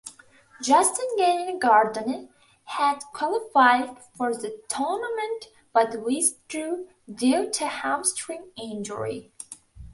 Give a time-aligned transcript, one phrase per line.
[0.63, 2.29] Justine Henin-Hardenne
[2.63, 9.31] had qualified for the tournament but withdrew due to a hamstring injury.